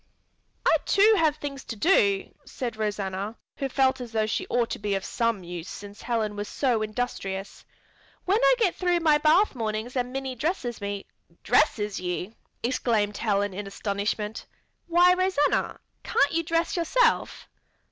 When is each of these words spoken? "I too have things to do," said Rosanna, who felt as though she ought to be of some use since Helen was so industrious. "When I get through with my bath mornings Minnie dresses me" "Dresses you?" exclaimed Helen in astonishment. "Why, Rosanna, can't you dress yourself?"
"I 0.65 0.77
too 0.83 1.13
have 1.19 1.35
things 1.35 1.63
to 1.65 1.75
do," 1.75 2.33
said 2.43 2.75
Rosanna, 2.75 3.35
who 3.57 3.69
felt 3.69 4.01
as 4.01 4.13
though 4.13 4.25
she 4.25 4.47
ought 4.47 4.71
to 4.71 4.79
be 4.79 4.95
of 4.95 5.05
some 5.05 5.43
use 5.43 5.69
since 5.69 6.01
Helen 6.01 6.35
was 6.35 6.47
so 6.47 6.81
industrious. 6.81 7.63
"When 8.25 8.39
I 8.43 8.55
get 8.57 8.73
through 8.73 8.95
with 8.95 9.03
my 9.03 9.19
bath 9.19 9.53
mornings 9.53 9.93
Minnie 9.93 10.33
dresses 10.33 10.81
me" 10.81 11.05
"Dresses 11.43 11.99
you?" 11.99 12.33
exclaimed 12.63 13.17
Helen 13.17 13.53
in 13.53 13.67
astonishment. 13.67 14.47
"Why, 14.87 15.13
Rosanna, 15.13 15.79
can't 16.01 16.31
you 16.31 16.41
dress 16.41 16.75
yourself?" 16.75 17.47